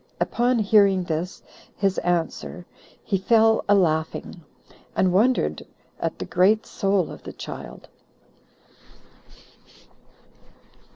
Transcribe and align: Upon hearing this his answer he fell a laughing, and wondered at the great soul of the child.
Upon 0.19 0.57
hearing 0.57 1.03
this 1.03 1.43
his 1.75 1.99
answer 1.99 2.65
he 3.03 3.19
fell 3.19 3.63
a 3.69 3.75
laughing, 3.75 4.41
and 4.95 5.13
wondered 5.13 5.61
at 5.99 6.17
the 6.17 6.25
great 6.25 6.65
soul 6.65 7.11
of 7.11 7.21
the 7.21 7.33
child. 7.33 7.87